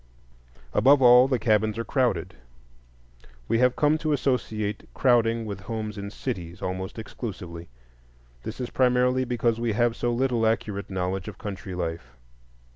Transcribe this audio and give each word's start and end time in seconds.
Above 0.73 0.99
all, 0.99 1.27
the 1.27 1.37
cabins 1.37 1.77
are 1.77 1.83
crowded. 1.85 2.33
We 3.47 3.59
have 3.59 3.75
come 3.75 3.99
to 3.99 4.13
associate 4.13 4.89
crowding 4.95 5.45
with 5.45 5.59
homes 5.59 5.95
in 5.95 6.09
cities 6.09 6.59
almost 6.59 6.97
exclusively. 6.97 7.69
This 8.41 8.59
is 8.59 8.71
primarily 8.71 9.25
because 9.25 9.59
we 9.59 9.73
have 9.73 9.95
so 9.95 10.11
little 10.11 10.47
accurate 10.47 10.89
knowledge 10.89 11.27
of 11.27 11.37
country 11.37 11.75
life. 11.75 12.15